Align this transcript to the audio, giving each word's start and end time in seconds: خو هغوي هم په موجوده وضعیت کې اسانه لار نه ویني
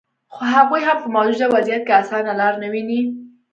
خو 0.33 0.41
هغوي 0.53 0.81
هم 0.87 0.97
په 1.03 1.07
موجوده 1.15 1.47
وضعیت 1.53 1.83
کې 1.87 1.93
اسانه 2.01 2.33
لار 2.39 2.53
نه 2.61 2.67
ویني 2.73 3.01